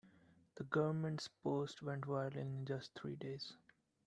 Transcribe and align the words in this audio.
The 0.55 0.63
government's 0.63 1.27
post 1.27 1.83
went 1.83 2.05
viral 2.05 2.35
in 2.35 2.65
just 2.65 2.95
three 2.95 3.17
days. 3.17 3.53